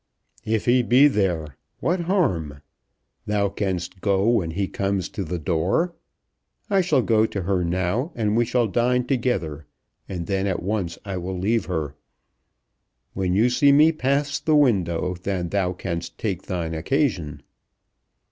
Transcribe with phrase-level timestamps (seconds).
[0.45, 2.63] "If he be there, what harm?
[3.27, 5.93] Thou canst go when he comes to the door.
[6.71, 9.67] I shall go to her now, and we shall dine together,
[10.09, 11.93] and then at once I will leave her.
[13.13, 17.43] When you see me pass the window then thou canst take thine occasion."